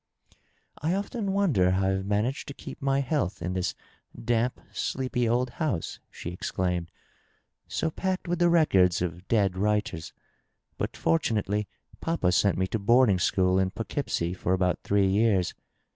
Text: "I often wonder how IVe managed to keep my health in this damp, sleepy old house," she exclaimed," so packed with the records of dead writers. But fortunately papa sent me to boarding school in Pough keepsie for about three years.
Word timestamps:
"I 0.79 0.95
often 0.95 1.31
wonder 1.31 1.69
how 1.73 1.85
IVe 1.91 2.07
managed 2.07 2.47
to 2.47 2.55
keep 2.55 2.81
my 2.81 3.01
health 3.01 3.39
in 3.39 3.53
this 3.53 3.75
damp, 4.19 4.59
sleepy 4.73 5.29
old 5.29 5.51
house," 5.61 5.99
she 6.09 6.31
exclaimed," 6.31 6.89
so 7.67 7.91
packed 7.91 8.27
with 8.27 8.39
the 8.39 8.49
records 8.49 9.03
of 9.03 9.27
dead 9.27 9.55
writers. 9.55 10.11
But 10.79 10.97
fortunately 10.97 11.67
papa 11.99 12.31
sent 12.31 12.57
me 12.57 12.65
to 12.69 12.79
boarding 12.79 13.19
school 13.19 13.59
in 13.59 13.69
Pough 13.69 13.83
keepsie 13.89 14.33
for 14.35 14.53
about 14.53 14.81
three 14.81 15.05
years. 15.05 15.53